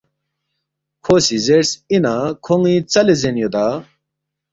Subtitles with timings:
[1.03, 3.65] “کھو سی زیرس،” اِنا کھون٘ی ژَلے زین یودا؟“